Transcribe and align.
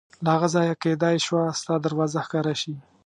له 0.23 0.29
هغه 0.35 0.47
ځایه 0.55 0.75
کېدای 0.83 1.15
شوه 1.25 1.43
ستا 1.59 1.75
دروازه 1.85 2.19
ښکاره 2.25 2.53
شي. 2.61 2.73